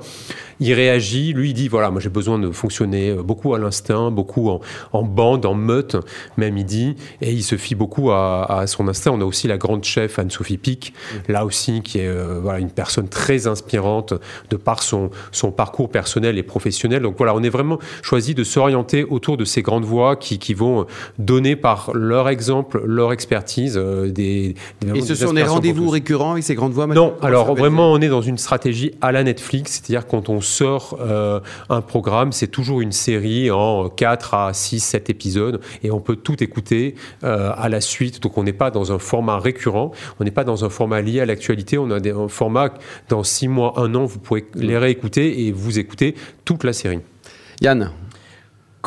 il 0.60 0.74
réagit, 0.74 1.32
lui 1.32 1.52
il 1.52 1.54
dit 1.54 1.68
voilà 1.68 1.92
moi 1.92 2.02
j'ai 2.02 2.10
besoin 2.10 2.40
de 2.40 2.50
fonctionner 2.50 3.14
beaucoup 3.14 3.54
à 3.54 3.60
l'instinct, 3.60 4.10
beaucoup 4.10 4.50
en, 4.50 4.62
en 4.94 5.04
bande, 5.04 5.46
en 5.46 5.54
meute, 5.54 5.96
même 6.38 6.58
il 6.58 6.66
dit, 6.66 6.96
et 7.22 7.32
il 7.32 7.44
se 7.44 7.56
fie 7.56 7.76
beaucoup 7.76 8.10
à 8.10 8.47
à, 8.48 8.68
son 8.68 8.88
instinct. 8.88 9.12
On 9.12 9.22
a 9.22 9.26
aussi 9.26 9.48
la 9.48 9.58
grande 9.58 9.84
chef 9.84 10.20
Anne-Sophie 10.20 10.58
Pic, 10.58 10.94
mm. 10.94 11.32
là 11.32 11.46
aussi, 11.46 11.82
qui 11.82 12.00
est 12.00 12.08
euh, 12.08 12.40
voilà, 12.42 12.60
une 12.60 12.72
personne 12.72 13.08
très 13.08 13.48
inspirante 13.48 14.14
de 14.50 14.56
par 14.56 14.84
son, 14.84 15.10
son 15.32 15.52
parcours 15.52 15.90
personnel 15.90 16.38
et 16.38 16.44
professionnel. 16.44 17.02
Donc 17.02 17.16
voilà, 17.18 17.36
on 17.36 17.44
est 17.44 17.50
vraiment 17.50 17.80
choisi 18.02 18.36
de 18.36 18.44
s'orienter 18.44 19.04
autour 19.04 19.38
de 19.38 19.46
ces 19.46 19.62
grandes 19.62 19.86
voix 19.86 20.16
qui, 20.16 20.40
qui 20.40 20.54
vont 20.54 20.86
donner 21.20 21.56
par 21.56 21.92
leur 21.94 22.30
exemple, 22.30 22.82
leur 22.86 23.12
expertise 23.12 23.78
euh, 23.78 24.10
des, 24.10 24.56
Et 24.94 25.02
ce 25.02 25.16
sont 25.16 25.34
des 25.34 25.44
rendez-vous 25.44 25.90
récurrents 25.90 26.34
avec 26.34 26.44
ces 26.44 26.56
grandes 26.56 26.74
voix 26.74 26.88
Non, 26.88 27.16
alors 27.22 27.56
vraiment, 27.56 27.92
on 27.92 28.02
est 28.02 28.10
dans 28.10 28.22
une 28.22 28.38
stratégie 28.38 28.92
à 29.02 29.12
la 29.12 29.24
Netflix, 29.24 29.74
c'est-à-dire 29.74 30.08
quand 30.08 30.30
on 30.30 30.42
sort 30.42 30.98
euh, 31.02 31.40
un 31.70 31.82
programme, 31.82 32.32
c'est 32.32 32.48
toujours 32.48 32.82
une 32.82 32.92
série 32.92 33.52
en 33.52 33.90
4 33.90 34.34
à 34.34 34.54
6, 34.54 34.80
7 34.80 35.10
épisodes 35.10 35.62
et 35.84 35.92
on 35.92 36.00
peut 36.00 36.16
tout 36.16 36.42
écouter 36.44 36.96
à 37.22 37.70
la 37.70 37.82
suite. 37.82 38.20
Donc 38.28 38.38
on 38.38 38.44
n'est 38.44 38.52
pas 38.52 38.72
dans 38.72 38.92
un 38.92 39.00
format 39.00 39.40
récurrent, 39.40 39.92
on 40.20 40.26
n'est 40.26 40.32
pas 40.32 40.44
dans 40.44 40.66
un 40.66 40.70
format 40.70 41.00
lié 41.00 41.22
à 41.22 41.26
l'actualité, 41.26 41.78
on 41.78 41.90
a 41.92 42.02
des, 42.02 42.12
un 42.12 42.28
format 42.28 42.74
dans 43.08 43.24
six 43.24 43.48
mois, 43.48 43.76
un 43.78 43.96
an, 43.96 44.04
vous 44.04 44.20
pourrez 44.20 44.46
les 44.54 44.78
réécouter 44.78 45.48
et 45.48 45.54
vous 45.54 45.80
écouter 45.80 46.14
toute 46.44 46.66
la 46.66 46.74
série. 46.74 47.00
Yann 47.62 47.94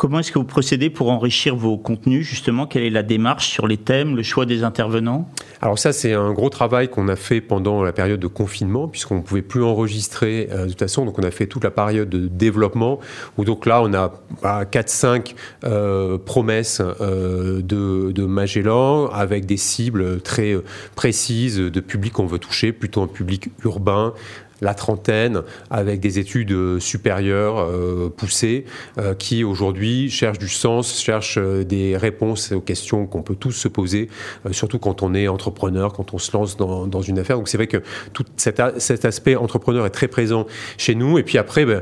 Comment 0.01 0.17
est-ce 0.17 0.31
que 0.31 0.39
vous 0.39 0.45
procédez 0.45 0.89
pour 0.89 1.11
enrichir 1.11 1.55
vos 1.55 1.77
contenus 1.77 2.25
Justement, 2.25 2.65
quelle 2.65 2.81
est 2.81 2.89
la 2.89 3.03
démarche 3.03 3.49
sur 3.49 3.67
les 3.67 3.77
thèmes, 3.77 4.15
le 4.15 4.23
choix 4.23 4.47
des 4.47 4.63
intervenants? 4.63 5.29
Alors 5.61 5.77
ça, 5.77 5.93
c'est 5.93 6.13
un 6.13 6.33
gros 6.33 6.49
travail 6.49 6.89
qu'on 6.89 7.07
a 7.07 7.15
fait 7.15 7.39
pendant 7.39 7.83
la 7.83 7.91
période 7.91 8.19
de 8.19 8.25
confinement, 8.25 8.87
puisqu'on 8.87 9.17
ne 9.17 9.21
pouvait 9.21 9.43
plus 9.43 9.63
enregistrer 9.63 10.49
euh, 10.51 10.63
de 10.63 10.69
toute 10.69 10.79
façon. 10.79 11.05
Donc 11.05 11.19
on 11.19 11.23
a 11.23 11.29
fait 11.29 11.45
toute 11.45 11.63
la 11.63 11.69
période 11.69 12.09
de 12.09 12.27
développement, 12.27 12.99
où 13.37 13.45
donc 13.45 13.67
là, 13.67 13.83
on 13.83 13.93
a 13.93 14.11
4-5 14.41 15.35
bah, 15.61 15.69
euh, 15.69 16.17
promesses 16.17 16.81
euh, 16.81 17.61
de, 17.61 18.11
de, 18.11 18.25
Magellan, 18.25 19.05
avec 19.05 19.45
des 19.45 19.57
cibles 19.57 20.19
très 20.21 20.55
précises 20.95 21.57
de 21.57 21.79
public 21.79 22.13
qu'on 22.13 22.25
veut 22.25 22.39
toucher, 22.39 22.71
plutôt 22.71 23.03
un 23.03 23.07
public 23.07 23.49
urbain, 23.63 24.15
la 24.61 24.75
trentaine, 24.75 25.41
avec 25.71 25.99
des 25.99 26.19
études 26.19 26.51
euh, 26.51 26.79
supérieures 26.79 27.59
euh, 27.59 28.13
poussées, 28.15 28.65
euh, 28.99 29.15
qui 29.15 29.43
aujourd'hui 29.43 30.09
cherchent 30.09 30.37
du 30.37 30.49
sens, 30.49 30.99
cherchent 30.99 31.39
des 31.39 31.97
réponses 31.97 32.51
aux 32.51 32.61
questions 32.61 33.07
qu'on 33.07 33.23
peut 33.23 33.35
tous 33.35 33.51
se 33.51 33.67
poser, 33.67 34.09
surtout 34.51 34.77
quand 34.77 35.01
on 35.01 35.13
est 35.15 35.27
entrepreneur, 35.27 35.93
quand 35.93 36.13
on 36.13 36.19
se 36.19 36.31
lance 36.33 36.57
dans, 36.57 36.85
dans 36.85 37.01
une 37.01 37.17
affaire. 37.17 37.37
Donc 37.37 37.47
c'est 37.47 37.57
vrai 37.57 37.67
que 37.67 37.81
tout 38.13 38.25
cet, 38.37 38.61
cet, 38.77 39.05
aspect 39.05 39.35
entrepreneur 39.35 39.85
est 39.85 39.91
très 39.91 40.07
présent 40.07 40.45
chez 40.77 40.93
nous. 40.93 41.17
Et 41.17 41.23
puis 41.23 41.37
après, 41.37 41.65
ben, 41.65 41.81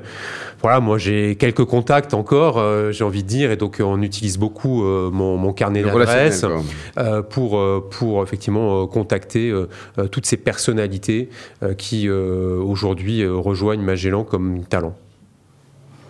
voilà, 0.62 0.80
moi 0.80 0.98
j'ai 0.98 1.36
quelques 1.36 1.66
contacts 1.66 2.14
encore, 2.14 2.64
j'ai 2.92 3.04
envie 3.04 3.24
de 3.24 3.28
dire, 3.28 3.52
et 3.52 3.58
donc 3.58 3.82
on 3.84 4.02
utilise 4.02 4.38
beaucoup 4.38 4.84
mon, 4.84 5.38
mon, 5.38 5.54
carnet 5.54 5.84
d'adresses 5.84 6.46
pour, 7.30 7.62
pour 7.90 8.24
effectivement 8.24 8.88
contacter 8.88 9.54
toutes 10.12 10.26
ces 10.26 10.38
personnalités 10.38 11.30
qui 11.78 12.08
aujourd'hui 12.70 13.26
rejoignent 13.26 13.84
Magellan 13.84 14.24
comme 14.24 14.64
talent. 14.66 14.96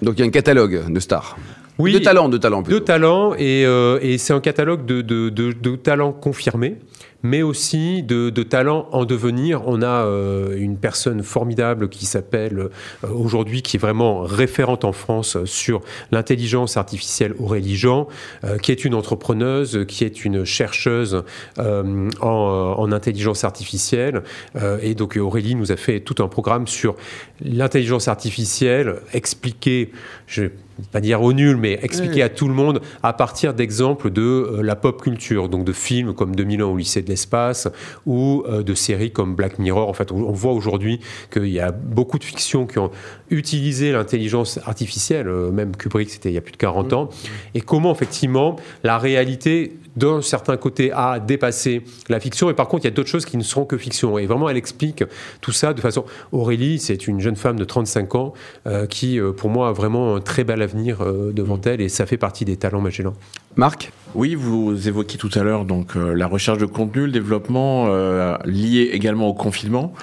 Donc 0.02 0.16
il 0.18 0.22
y 0.22 0.24
a 0.24 0.28
un 0.28 0.32
catalogue 0.32 0.92
de 0.92 1.00
stars. 1.00 1.38
Oui, 1.78 1.94
de 1.94 2.00
talents, 2.00 2.30
de 2.30 2.38
talents 2.38 2.62
plutôt. 2.62 2.80
De 2.80 2.84
talents, 2.86 3.34
et, 3.38 3.62
et 4.02 4.18
c'est 4.18 4.34
un 4.34 4.42
catalogue 4.42 4.86
de, 4.86 5.02
de, 5.02 5.30
de, 5.30 5.54
de 5.54 5.76
talents 5.76 6.12
confirmés 6.12 6.76
mais 7.24 7.42
aussi 7.42 8.04
de, 8.04 8.30
de 8.30 8.44
talents 8.44 8.88
en 8.92 9.06
devenir. 9.06 9.68
On 9.68 9.82
a 9.82 10.06
euh, 10.06 10.56
une 10.58 10.78
personne 10.78 11.24
formidable 11.24 11.90
qui 11.90 12.06
s'appelle 12.06 12.70
euh, 13.04 13.08
aujourd'hui, 13.10 13.62
qui 13.62 13.78
est 13.78 13.80
vraiment 13.80 14.22
référente 14.22 14.86
en 14.86 14.94
France 14.94 15.38
sur 15.46 15.82
l'intelligence 16.12 16.78
artificielle, 16.78 17.34
Aurélie 17.40 17.76
Jean, 17.76 18.08
euh, 18.44 18.58
qui 18.58 18.72
est 18.72 18.86
une 18.86 18.94
entrepreneuse, 18.94 19.86
qui 19.88 20.04
est 20.04 20.24
une 20.26 20.46
chercheuse 20.46 21.24
en, 21.58 22.10
en, 22.22 22.92
intelligence 22.92 23.44
artificielle. 23.44 24.24
et 24.82 24.96
donc 24.96 25.18
Aurélie 25.18 25.56
nous 25.56 25.72
a 25.72 25.76
fait 25.76 26.00
tout 26.00 26.24
un 26.24 26.28
programme 26.28 26.68
sur 26.68 26.96
l'intelligence 27.42 28.08
artificielle, 28.08 28.96
expliqué, 29.14 29.92
je 30.28 30.50
pas 30.92 31.02
dire 31.02 31.22
au 31.22 31.34
nul, 31.34 31.58
mais 31.58 31.80
expliquer 31.82 32.24
à 32.24 32.30
tout 32.30 32.48
le 32.48 32.54
monde 32.54 32.82
à 33.04 33.14
partir 33.14 33.54
d'exemples 33.54 34.10
de 34.10 34.22
euh, 34.22 34.62
la 34.62 34.76
pop 34.76 35.02
culture, 35.02 35.50
donc 35.50 35.66
de 35.66 35.74
films 35.74 36.14
comme 36.14 36.36
2001 36.36 36.66
au 36.66 36.78
lycée 36.78 37.02
de 37.02 37.09
l'espace 37.10 37.68
ou 38.06 38.44
euh, 38.48 38.64
de 38.64 38.74
séries 38.74 39.12
comme 39.12 39.36
Black 39.36 39.60
Mirror. 39.60 39.90
En 39.90 39.94
fait, 39.94 40.12
on, 40.12 40.32
voit 40.32 40.54
aujourd'hui 40.54 41.00
qu'il 41.32 41.50
y 41.50 41.60
a 41.60 41.72
beaucoup 41.72 42.20
de 42.20 42.24
fictions 42.24 42.66
qui 42.66 42.80
ont 42.80 42.92
utilisé 43.30 43.92
l'intelligence 43.92 44.60
artificielle, 44.66 45.28
euh, 45.28 45.52
même 45.52 45.76
Kubrick, 45.76 46.10
c'était 46.10 46.30
il 46.30 46.36
y 46.36 46.38
a 46.38 46.42
plus 46.42 46.54
de 46.54 46.58
40 46.58 46.94
ans, 46.94 47.10
et 47.54 47.62
comment 47.62 47.92
effectivement 47.92 48.56
la 48.84 48.98
réalité 48.98 49.76
d'un 49.98 50.22
certain 50.22 50.56
côté 50.56 50.92
a 50.94 51.20
dépassé 51.20 51.84
la 52.08 52.20
fiction, 52.22 52.50
et 52.50 52.54
par 52.54 52.70
contre, 52.70 52.86
il 52.86 52.88
y 52.88 52.92
a 52.92 52.96
d'autres 52.96 53.10
choses 53.10 53.26
qui 53.26 53.36
ne 53.36 53.44
seront 53.44 53.66
que 53.66 53.78
fiction. 53.78 54.18
Et 54.18 54.28
vraiment, 54.28 54.48
elle 54.48 54.56
explique 54.56 55.04
tout 55.42 55.52
ça 55.52 55.74
de 55.74 55.82
façon. 55.82 56.06
Aurélie, 56.32 56.80
c'est 56.80 57.08
une 57.08 57.20
jeune 57.20 57.36
femme 57.36 57.60
de 57.60 57.66
35 57.66 58.16
ans 58.16 58.34
qui, 58.90 59.20
pour 59.36 59.50
moi, 59.50 59.70
a 59.70 59.72
vraiment 59.74 60.16
un 60.16 60.22
très 60.22 60.44
bel 60.44 60.62
avenir 60.62 61.02
euh, 61.02 61.32
devant 61.34 61.58
mm. 61.58 61.62
elle 61.66 61.82
et 61.82 61.90
ça 61.90 62.06
fait 62.06 62.18
partie 62.18 62.46
des 62.46 62.58
talents 62.58 62.82
Magellan. 62.82 63.14
Marc? 63.56 63.92
Oui, 64.16 64.34
vous 64.34 64.88
évoquiez 64.88 65.20
tout 65.20 65.30
à 65.36 65.44
l'heure 65.44 65.66
donc 65.66 65.96
euh, 65.96 66.16
la 66.16 66.26
recherche 66.26 66.58
de 66.58 66.66
contenu, 66.66 67.06
le 67.06 67.12
développement 67.12 67.88
euh, 67.90 68.36
lié 68.44 68.90
également 68.92 69.28
au 69.28 69.36
confinement. 69.36 69.94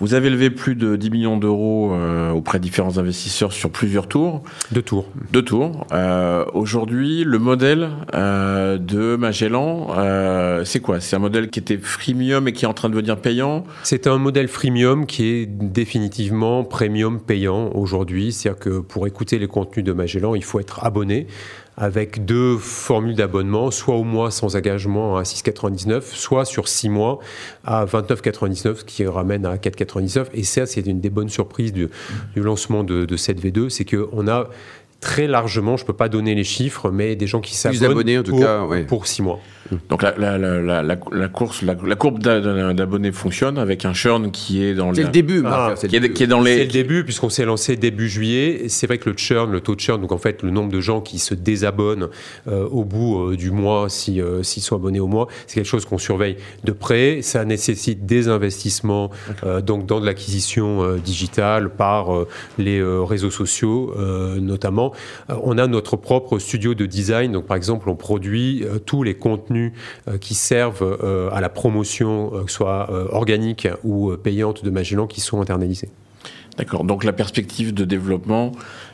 Vous 0.00 0.14
avez 0.14 0.30
levé 0.30 0.48
plus 0.50 0.76
de 0.76 0.94
10 0.94 1.10
millions 1.10 1.36
d'euros 1.36 1.92
auprès 2.32 2.58
de 2.58 2.62
différents 2.62 2.98
investisseurs 2.98 3.52
sur 3.52 3.68
plusieurs 3.68 4.06
tours. 4.06 4.44
Deux 4.70 4.80
tours. 4.80 5.06
Deux 5.32 5.42
tours. 5.42 5.88
Aujourd'hui, 6.54 7.24
le 7.24 7.40
modèle 7.40 7.88
de 8.12 9.16
Magellan, 9.16 9.88
c'est 10.64 10.78
quoi? 10.78 11.00
C'est 11.00 11.16
un 11.16 11.18
modèle 11.18 11.50
qui 11.50 11.58
était 11.58 11.78
freemium 11.78 12.46
et 12.46 12.52
qui 12.52 12.64
est 12.64 12.68
en 12.68 12.74
train 12.74 12.88
de 12.88 12.94
devenir 12.94 13.16
payant? 13.16 13.64
C'est 13.82 14.06
un 14.06 14.18
modèle 14.18 14.46
freemium 14.46 15.04
qui 15.04 15.24
est 15.24 15.46
définitivement 15.46 16.62
premium 16.62 17.20
payant 17.20 17.72
aujourd'hui. 17.74 18.30
C'est-à-dire 18.30 18.60
que 18.60 18.78
pour 18.78 19.08
écouter 19.08 19.40
les 19.40 19.48
contenus 19.48 19.84
de 19.84 19.92
Magellan, 19.92 20.36
il 20.36 20.44
faut 20.44 20.60
être 20.60 20.84
abonné 20.84 21.26
avec 21.78 22.24
deux 22.24 22.58
formules 22.58 23.14
d'abonnement, 23.14 23.70
soit 23.70 23.94
au 23.94 24.02
mois 24.02 24.32
sans 24.32 24.56
engagement 24.56 25.16
à 25.16 25.22
6,99, 25.22 26.02
soit 26.12 26.44
sur 26.44 26.66
six 26.66 26.88
mois 26.88 27.20
à 27.64 27.86
29,99, 27.86 28.78
ce 28.78 28.84
qui 28.84 29.06
ramène 29.06 29.46
à 29.46 29.56
4,99. 29.56 30.26
Et 30.34 30.42
ça, 30.42 30.66
c'est 30.66 30.80
une 30.80 31.00
des 31.00 31.10
bonnes 31.10 31.28
surprises 31.28 31.72
du, 31.72 31.88
lancement 32.34 32.82
de, 32.82 33.04
de 33.04 33.16
cette 33.16 33.40
V2, 33.40 33.68
c'est 33.68 33.84
qu'on 33.84 34.26
a 34.26 34.48
très 35.00 35.26
largement, 35.26 35.76
je 35.76 35.84
ne 35.84 35.86
peux 35.86 35.92
pas 35.92 36.08
donner 36.08 36.34
les 36.34 36.44
chiffres, 36.44 36.90
mais 36.90 37.16
des 37.16 37.26
gens 37.26 37.40
qui 37.40 37.54
s'abonnent 37.54 38.18
en 38.18 38.22
tout 38.22 38.38
cas, 38.38 38.66
pour 38.86 39.06
six 39.06 39.22
mois. 39.22 39.40
Donc 39.90 40.02
la, 40.02 40.16
la, 40.16 40.38
la, 40.38 40.82
la 40.82 41.28
course, 41.28 41.62
la, 41.62 41.74
courbe 41.74 42.20
d'abonnés 42.20 43.12
fonctionne 43.12 43.58
avec 43.58 43.84
un 43.84 43.92
churn 43.92 44.30
qui 44.30 44.64
est 44.64 44.74
dans 44.74 44.90
le 44.92 45.04
début, 45.04 45.42
ah, 45.46 45.74
qui, 45.76 45.96
est, 45.96 46.12
qui, 46.12 46.22
est, 46.22 46.26
dans 46.26 46.40
les. 46.40 46.56
C'est 46.56 46.64
le 46.64 46.72
début 46.72 47.04
puisqu'on 47.04 47.28
s'est 47.28 47.44
lancé 47.44 47.76
début 47.76 48.08
juillet. 48.08 48.64
C'est 48.68 48.86
vrai 48.86 48.98
que 48.98 49.10
le 49.10 49.16
churn, 49.16 49.50
le 49.50 49.60
taux 49.60 49.74
de 49.74 49.80
churn, 49.80 50.00
donc 50.00 50.12
en 50.12 50.18
fait 50.18 50.42
le 50.42 50.50
nombre 50.50 50.72
de 50.72 50.80
gens 50.80 51.00
qui 51.00 51.18
se 51.18 51.34
désabonnent 51.34 52.08
euh, 52.46 52.66
au 52.68 52.84
bout 52.84 53.32
euh, 53.32 53.36
du 53.36 53.50
mois, 53.50 53.88
si 53.88 54.20
euh, 54.20 54.42
s'ils 54.42 54.62
sont 54.62 54.76
abonnés 54.76 55.00
au 55.00 55.06
mois, 55.06 55.28
c'est 55.46 55.56
quelque 55.56 55.66
chose 55.66 55.84
qu'on 55.84 55.98
surveille 55.98 56.36
de 56.64 56.72
près. 56.72 57.20
Ça 57.22 57.44
nécessite 57.44 58.06
des 58.06 58.28
investissements 58.28 59.10
donc 59.62 59.86
dans 59.86 60.00
de 60.00 60.06
l'acquisition 60.06 60.96
digitale 60.96 61.70
par 61.70 62.08
les 62.58 62.82
réseaux 62.82 63.30
sociaux 63.30 63.94
notamment. 64.40 64.87
On 65.28 65.58
a 65.58 65.66
notre 65.66 65.96
propre 65.96 66.38
studio 66.38 66.74
de 66.74 66.86
design. 66.86 67.32
Donc 67.32 67.46
par 67.46 67.56
exemple, 67.56 67.88
on 67.88 67.96
produit 67.96 68.64
tous 68.86 69.02
les 69.02 69.14
contenus 69.14 69.72
euh, 70.08 70.18
qui 70.18 70.34
servent 70.34 70.98
euh, 71.02 71.30
à 71.32 71.40
la 71.40 71.48
promotion, 71.48 72.32
euh, 72.34 72.44
que 72.44 72.52
soit 72.52 72.90
organique 73.12 73.68
ou 73.84 74.16
payante 74.16 74.64
de 74.64 74.70
Magellan, 74.70 75.06
qui 75.06 75.20
sont 75.20 75.40
internalisés. 75.40 75.90
D'accord. 76.56 76.84
Donc 76.84 77.04
la 77.04 77.12
perspective 77.12 77.72
de 77.72 77.84
développement 77.84 78.52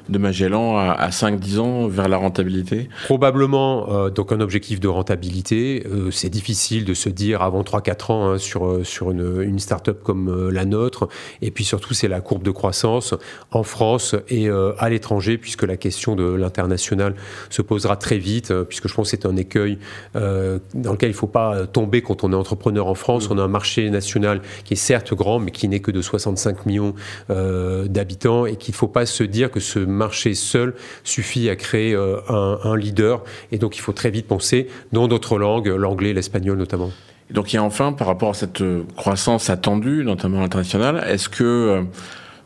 de 0.09 0.19
Magellan 0.19 0.77
à, 0.77 1.09
5-10 1.09 1.59
ans 1.59 1.89
vers 1.89 2.09
la 2.09 2.17
rentabilité 2.17 2.89
Probablement, 3.05 3.89
euh, 3.91 4.11
donc 4.11 4.33
un 4.33 4.41
objectif 4.41 4.81
de 4.81 4.89
rentabilité. 4.89 5.87
Euh, 5.87 6.11
c'est 6.11 6.29
difficile 6.29 6.85
de 6.85 6.95
se 6.95 7.09
dire 7.09 7.43
avant 7.43 7.63
3-4 7.63 8.13
ans 8.13 8.27
hein, 8.27 8.39
sur, 8.39 8.67
euh, 8.67 8.85
sur 8.85 9.11
une, 9.11 9.43
une 9.43 9.59
start-up 9.59 10.03
comme 10.03 10.51
la 10.51 10.65
nôtre. 10.65 11.09
Et 11.43 11.51
puis 11.51 11.65
surtout, 11.65 11.95
c'est 11.95 12.09
la 12.09 12.21
courbe 12.21 12.43
de 12.43 12.51
croissance 12.51 13.15
en 13.51 13.63
France 13.63 14.15
et 14.29 14.49
à 14.49 14.89
l'étranger, 14.89 15.39
puisque 15.39 15.63
la 15.63 15.77
question 15.77 16.17
de 16.17 16.25
l'international 16.25 17.15
se 17.51 17.63
posera 17.63 17.97
très 17.97 18.19
vite, 18.19 18.53
puisque 18.65 18.89
je 18.89 18.95
pense 18.95 19.11
que 19.11 19.17
c'est 19.17 19.27
un 19.27 19.37
écueil 19.37 19.79
dans 20.15 20.93
lequel 20.93 21.11
il 21.11 21.13
ne 21.13 21.17
faut 21.17 21.27
pas 21.27 21.67
tomber 21.67 22.03
quand 22.03 22.25
on 22.25 22.33
est 22.33 22.37
entrepreneur 22.37 22.87
en 22.87 22.95
France. 22.95 23.29
On 23.31 23.39
a 23.39 23.43
un 23.43 23.49
marché 23.49 23.91
national 23.91 24.43
qui 24.65 24.75
est 24.75 24.77
certes 24.77 25.15
grand, 25.15 25.39
mais 25.39 25.51
qui 25.51 25.69
n'est 25.69 25.81
que 25.81 25.91
de 25.91 26.03
65 26.03 26.67
millions 26.67 26.95
d'habitants 27.29 28.47
et 28.47 28.57
qu'il 28.57 28.73
ne 28.73 28.77
faut 28.77 28.89
pas 28.89 29.07
se 29.07 29.25
dire 29.25 29.51
que 29.51 29.61
ce 29.61 29.79
marché 29.95 30.35
seul 30.35 30.75
suffit 31.03 31.49
à 31.49 31.57
créer 31.57 31.95
euh, 31.95 32.21
un, 32.29 32.77
leader. 32.77 33.23
Et 33.53 33.59
donc 33.59 33.77
il 33.77 33.81
faut 33.81 33.93
très 33.93 34.11
vite 34.11 34.27
penser 34.27 34.69
dans 34.93 35.09
d'autres 35.09 35.39
langues, 35.39 35.69
l'anglais, 35.69 36.13
l'espagnol 36.13 36.59
notamment. 36.59 36.91
donc 37.31 37.53
il 37.53 37.57
y 37.57 37.59
a 37.59 37.63
enfin, 37.63 37.93
par 37.93 38.07
rapport 38.07 38.31
à 38.31 38.35
cette 38.35 38.61
euh, 38.61 38.85
croissance 38.97 39.51
attendue, 39.51 40.05
notamment 40.05 40.39
à 40.39 40.43
l'international, 40.43 41.05
est-ce 41.09 41.29
que 41.29 41.45
euh, 41.45 41.83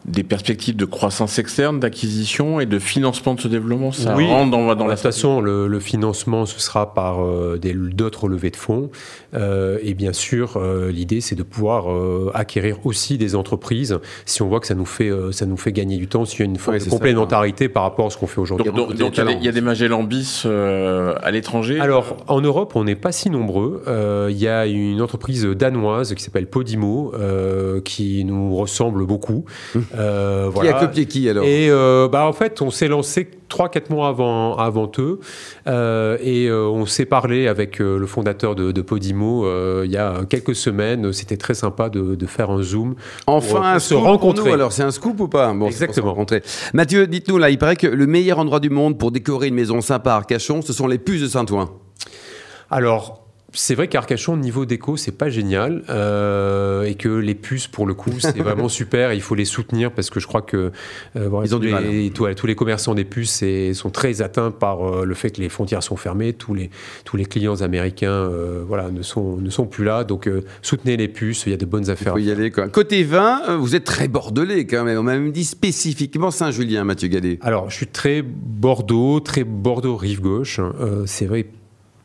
des 0.04 0.22
perspectives 0.22 0.76
de 0.76 0.84
croissance 0.84 1.38
externe, 1.38 1.80
d'acquisition 1.80 2.60
et 2.60 2.66
de 2.66 2.78
financement 2.78 3.34
de 3.34 3.40
ce 3.40 3.48
développement 3.48 3.92
Ça 3.92 4.14
oui, 4.16 4.26
rentre 4.26 4.50
dans, 4.50 4.74
dans 4.74 4.86
la 4.86 4.96
façon. 4.96 5.40
Le, 5.40 5.66
le, 5.66 5.80
financement, 5.80 6.46
ce 6.46 6.60
sera 6.60 6.94
par 6.94 7.24
euh, 7.24 7.58
d'autres 7.62 8.28
levées 8.28 8.50
de 8.50 8.56
fonds. 8.56 8.90
Euh, 9.34 9.78
et 9.82 9.94
bien 9.94 10.12
sûr, 10.12 10.56
euh, 10.56 10.90
l'idée, 10.90 11.20
c'est 11.20 11.34
de 11.34 11.42
pouvoir 11.42 11.86
acquérir 12.34 12.78
aussi 12.84 13.18
des 13.18 13.34
entreprises 13.34 13.98
si 14.24 14.42
on 14.42 14.48
voit 14.48 14.60
que 14.60 14.66
ça 14.66 14.74
nous 14.74 14.86
fait, 14.86 15.10
ça 15.32 15.46
nous 15.46 15.56
fait 15.56 15.72
gagner 15.72 15.96
du 15.96 16.08
temps, 16.08 16.24
s'il 16.24 16.40
y 16.40 16.42
a 16.42 16.46
une 16.46 16.56
forme 16.56 16.78
de 16.78 16.88
complémentarité 16.88 17.68
par 17.68 17.82
rapport 17.82 18.06
à 18.06 18.10
ce 18.10 18.16
qu'on 18.16 18.26
fait 18.26 18.40
aujourd'hui. 18.40 18.70
Donc, 18.72 18.90
il, 18.90 19.40
y, 19.40 19.44
y 19.44 19.48
a 19.48 19.52
des 19.52 19.60
Magellan 19.60 20.04
bis 20.04 20.46
à 20.46 21.30
l'étranger 21.30 21.80
Alors, 21.80 22.16
en 22.28 22.40
Europe, 22.40 22.72
on 22.76 22.84
n'est 22.84 22.94
pas 22.94 23.12
si 23.12 23.30
nombreux. 23.30 23.82
Il 24.30 24.38
y 24.38 24.48
a 24.48 24.66
une 24.66 25.02
entreprise 25.02 25.44
danoise 25.44 26.14
qui 26.14 26.22
s'appelle 26.22 26.46
Podimo 26.46 27.12
qui 27.84 28.24
nous 28.24 28.56
ressemble 28.56 29.06
beaucoup. 29.06 29.44
Hum. 29.74 29.84
Euh, 29.96 30.50
qui 30.52 30.68
a 30.68 30.74
copié 30.74 31.06
qui 31.06 31.28
alors? 31.28 31.44
Et 31.44 31.70
euh, 31.70 32.08
bah, 32.08 32.26
en 32.26 32.32
fait, 32.32 32.60
on 32.60 32.70
s'est 32.70 32.88
lancé 32.88 33.28
3-4 33.48 33.90
mois 33.90 34.08
avant, 34.08 34.56
avant 34.56 34.90
eux 34.98 35.20
euh, 35.66 36.18
et 36.22 36.50
on 36.50 36.84
s'est 36.86 37.06
parlé 37.06 37.48
avec 37.48 37.78
le 37.78 38.06
fondateur 38.06 38.54
de, 38.54 38.82
Podimo 38.82 39.46
il 39.84 39.90
y 39.90 39.96
a 39.96 40.20
quelques 40.28 40.54
semaines. 40.54 41.12
C'était 41.12 41.36
très 41.36 41.54
sympa 41.54 41.88
de, 41.88 42.26
faire 42.26 42.50
un 42.50 42.62
Zoom. 42.62 42.94
Enfin, 43.26 43.78
se 43.78 43.94
rencontrer. 43.94 44.52
alors, 44.52 44.72
c'est 44.72 44.82
un 44.82 44.90
scoop 44.90 45.18
ou 45.20 45.28
pas? 45.28 45.52
Bon, 45.52 45.66
Exactement. 45.66 46.08
rencontrer. 46.08 46.42
Mathieu, 46.74 47.06
dites-nous 47.06 47.38
là, 47.38 47.50
il 47.50 47.58
paraît 47.58 47.76
que 47.76 47.86
le 47.86 48.06
meilleur 48.06 48.38
endroit 48.38 48.60
du 48.60 48.70
monde 48.70 48.98
pour 48.98 49.10
décorer 49.10 49.48
une 49.48 49.54
maison 49.54 49.80
sympa 49.80 50.12
à 50.12 50.16
Arcachon, 50.16 50.62
ce 50.62 50.72
sont 50.72 50.86
les 50.86 50.98
puces 50.98 51.22
de 51.22 51.28
Saint-Ouen. 51.28 51.70
Alors, 52.70 53.27
c'est 53.54 53.74
vrai 53.74 53.88
qu'Arcachon, 53.88 54.36
niveau 54.36 54.66
déco, 54.66 54.98
c'est 54.98 55.16
pas 55.16 55.30
génial. 55.30 55.82
Euh, 55.88 56.82
et 56.82 56.96
que 56.96 57.08
les 57.08 57.34
puces, 57.34 57.66
pour 57.66 57.86
le 57.86 57.94
coup, 57.94 58.12
c'est 58.18 58.38
vraiment 58.42 58.68
super. 58.68 59.14
Il 59.14 59.22
faut 59.22 59.34
les 59.34 59.46
soutenir 59.46 59.90
parce 59.90 60.10
que 60.10 60.20
je 60.20 60.26
crois 60.26 60.42
que 60.42 60.70
euh, 61.16 61.42
Ils 61.44 61.54
ont 61.54 61.58
tous, 61.58 61.64
les, 61.64 62.08
hein. 62.08 62.34
tous 62.36 62.46
les 62.46 62.54
commerçants 62.54 62.94
des 62.94 63.04
puces 63.04 63.42
sont 63.72 63.90
très 63.90 64.20
atteints 64.20 64.50
par 64.50 64.82
euh, 64.82 65.04
le 65.06 65.14
fait 65.14 65.30
que 65.30 65.40
les 65.40 65.48
frontières 65.48 65.82
sont 65.82 65.96
fermées. 65.96 66.34
Tous 66.34 66.52
les, 66.52 66.68
tous 67.04 67.16
les 67.16 67.24
clients 67.24 67.62
américains 67.62 68.28
voilà, 68.66 68.90
ne, 68.90 69.02
sont, 69.02 69.38
ne 69.38 69.50
sont 69.50 69.66
plus 69.66 69.84
là. 69.84 70.04
Donc 70.04 70.28
soutenez 70.60 70.98
les 70.98 71.08
puces, 71.08 71.44
il 71.46 71.50
y 71.50 71.54
a 71.54 71.56
de 71.58 71.66
bonnes 71.66 71.88
affaires. 71.88 72.14
Il 72.18 72.24
faut 72.24 72.28
y 72.28 72.32
aller. 72.32 72.50
Quoi. 72.50 72.68
Côté 72.68 73.02
vin, 73.02 73.56
vous 73.56 73.74
êtes 73.74 73.84
très 73.84 74.08
bordelais 74.08 74.66
quand 74.66 74.84
même. 74.84 74.98
On 74.98 75.02
m'a 75.02 75.14
même 75.14 75.32
dit 75.32 75.44
spécifiquement 75.44 76.30
Saint-Julien, 76.30 76.84
Mathieu 76.84 77.08
Gallet. 77.08 77.38
Alors, 77.40 77.70
je 77.70 77.76
suis 77.76 77.86
très 77.86 78.22
Bordeaux, 78.22 79.20
très 79.20 79.44
Bordeaux 79.44 79.96
rive 79.96 80.20
gauche. 80.20 80.60
c'est 81.06 81.26
vrai 81.26 81.46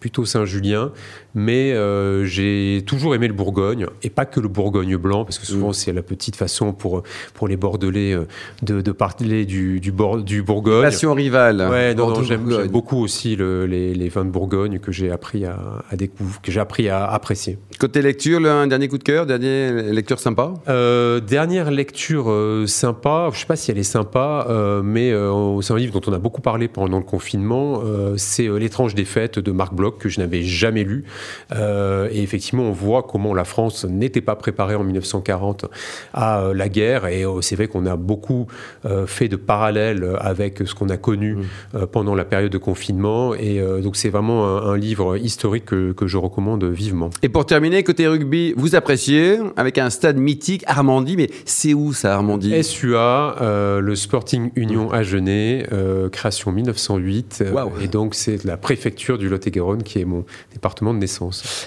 plutôt 0.03 0.25
Saint-Julien. 0.25 0.91
Mais 1.35 1.73
euh, 1.73 2.25
j'ai 2.25 2.83
toujours 2.85 3.15
aimé 3.15 3.27
le 3.27 3.33
Bourgogne, 3.33 3.87
et 4.03 4.09
pas 4.09 4.25
que 4.25 4.39
le 4.39 4.47
Bourgogne 4.47 4.97
blanc, 4.97 5.25
parce 5.25 5.39
que 5.39 5.45
souvent 5.45 5.69
mm. 5.69 5.73
c'est 5.73 5.93
la 5.93 6.03
petite 6.03 6.35
façon 6.35 6.73
pour, 6.73 7.03
pour 7.33 7.47
les 7.47 7.57
Bordelais 7.57 8.13
euh, 8.13 8.25
de, 8.61 8.81
de 8.81 8.91
parler 8.91 9.45
du, 9.45 9.79
du, 9.79 9.93
du 10.23 10.43
Bourgogne. 10.43 10.83
Passion 10.83 11.13
rivale. 11.13 11.67
Ouais, 11.69 11.95
non, 11.95 12.09
non 12.09 12.23
j'aime 12.23 12.67
beaucoup 12.67 12.97
aussi 12.97 13.35
le, 13.35 13.65
les, 13.65 13.93
les, 13.93 14.09
vins 14.09 14.25
de 14.25 14.29
Bourgogne 14.29 14.79
que 14.79 14.91
j'ai 14.91 15.11
appris 15.11 15.45
à, 15.45 15.57
à 15.89 15.95
découvrir, 15.95 16.41
que 16.41 16.51
j'ai 16.51 16.59
appris 16.59 16.89
à 16.89 17.05
apprécier. 17.05 17.57
Côté 17.79 18.01
lecture, 18.01 18.45
un 18.45 18.67
dernier 18.67 18.87
coup 18.87 18.97
de 18.97 19.03
cœur, 19.03 19.25
dernière 19.25 19.73
lecture 19.73 20.19
sympa? 20.19 20.53
Euh, 20.67 21.19
Dernière 21.19 21.71
lecture 21.71 22.29
euh, 22.29 22.67
sympa, 22.67 23.29
je 23.33 23.39
sais 23.39 23.45
pas 23.45 23.55
si 23.55 23.71
elle 23.71 23.77
est 23.77 23.83
sympa, 23.83 24.47
mais 24.83 25.13
c'est 25.61 25.73
un 25.73 25.77
livre 25.77 25.99
dont 25.99 26.11
on 26.11 26.13
a 26.13 26.19
beaucoup 26.19 26.41
parlé 26.41 26.67
pendant 26.67 26.97
le 26.97 27.03
confinement, 27.03 27.81
c'est 28.17 28.47
L'étrange 28.47 28.93
défaite 28.95 29.39
de 29.39 29.51
Marc 29.51 29.73
Bloch, 29.73 29.97
que 29.97 30.09
je 30.09 30.19
n'avais 30.19 30.43
jamais 30.43 30.83
lu. 30.83 31.05
Et 31.51 32.21
effectivement, 32.21 32.63
on 32.63 32.71
voit 32.71 33.03
comment 33.03 33.33
la 33.33 33.45
France 33.45 33.85
n'était 33.85 34.21
pas 34.21 34.35
préparée 34.35 34.75
en 34.75 34.83
1940 34.83 35.65
à 36.13 36.51
la 36.53 36.69
guerre, 36.69 37.07
et 37.07 37.25
c'est 37.41 37.55
vrai 37.55 37.67
qu'on 37.67 37.85
a 37.85 37.95
beaucoup 37.95 38.47
fait 39.05 39.27
de 39.27 39.35
parallèles 39.35 40.17
avec 40.19 40.59
ce 40.65 40.73
qu'on 40.73 40.89
a 40.89 40.97
connu 40.97 41.35
mmh. 41.35 41.85
pendant 41.91 42.15
la 42.15 42.25
période 42.25 42.51
de 42.51 42.57
confinement, 42.57 43.33
et 43.35 43.61
donc 43.81 43.95
c'est 43.95 44.09
vraiment 44.09 44.45
un, 44.45 44.71
un, 44.71 44.77
livre 44.77 45.17
historique 45.17 45.65
que, 45.65 45.91
que 45.91 46.07
je 46.07 46.17
recommande 46.17 46.63
vivement. 46.63 47.09
Et 47.21 47.29
pour 47.29 47.45
terminer, 47.45 47.83
côté 47.83 48.07
rugby, 48.07 48.53
vous 48.57 48.75
appréciez, 48.75 49.39
avec 49.55 49.77
un 49.77 49.89
stade 49.89 50.17
mythique, 50.17 50.63
Armandie, 50.67 51.15
mais 51.17 51.29
c'est 51.45 51.73
où 51.73 51.93
ça, 51.93 52.15
Armandie? 52.15 52.63
SUA, 52.63 53.35
euh, 53.41 53.79
le 53.79 53.95
Sporting 53.95 54.51
Union 54.55 54.91
Agenais, 54.91 55.67
euh, 55.71 56.09
création 56.09 56.51
1908. 56.51 57.43
Euh, 57.45 57.65
et 57.81 57.87
donc, 57.87 58.15
c'est 58.15 58.43
la 58.43 58.57
préfecture 58.57 59.17
du 59.17 59.29
Lot-et-Garonne 59.29 59.83
qui 59.83 59.99
est 59.99 60.05
mon 60.05 60.25
département 60.51 60.93
de 60.93 60.99
naissance. 60.99 61.12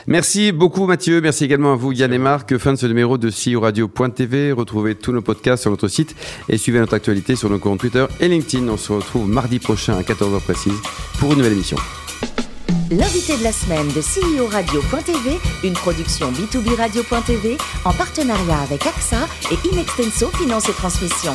Merci 0.06 0.52
beaucoup, 0.52 0.86
Mathieu. 0.86 1.20
Merci 1.20 1.44
également 1.44 1.72
à 1.72 1.76
vous, 1.76 1.92
Yann 1.92 2.12
et 2.12 2.18
Marc. 2.18 2.56
Fin 2.58 2.72
de 2.72 2.78
ce 2.78 2.86
numéro 2.86 3.18
de 3.18 3.30
CEO 3.30 3.60
Radio.tv. 3.60 4.52
Retrouvez 4.52 4.94
tous 4.94 5.12
nos 5.12 5.22
podcasts 5.22 5.62
sur 5.62 5.70
notre 5.70 5.88
site 5.88 6.14
et 6.48 6.58
suivez 6.58 6.78
notre 6.78 6.94
actualité 6.94 7.36
sur 7.36 7.50
nos 7.50 7.58
comptes 7.58 7.80
Twitter 7.80 8.06
et 8.20 8.28
LinkedIn. 8.28 8.68
On 8.68 8.76
se 8.76 8.92
retrouve 8.92 9.28
mardi 9.28 9.58
prochain 9.58 9.96
à 9.96 10.02
14h 10.02 10.40
précise 10.40 10.78
pour 11.18 11.32
une 11.32 11.38
nouvelle 11.38 11.52
émission. 11.52 11.76
L'invité 12.90 13.36
de 13.36 13.42
la 13.42 13.50
semaine 13.50 13.88
de 13.88 14.00
CEO 14.00 14.46
Radio.tv, 14.46 15.38
une 15.64 15.72
production 15.72 16.30
B2B 16.30 16.76
Radio.tv 16.76 17.58
en 17.84 17.92
partenariat 17.92 18.60
avec 18.60 18.86
AXA 18.86 19.26
et 19.50 19.68
Inextenso 19.72 20.28
Finance 20.28 20.68
et 20.68 20.72
Transmission. 20.72 21.32